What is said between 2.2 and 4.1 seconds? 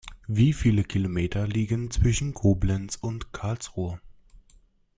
Koblenz und Karlsruhe?